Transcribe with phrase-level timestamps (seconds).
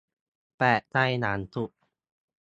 [0.57, 1.71] แปลกใจอย่างสุด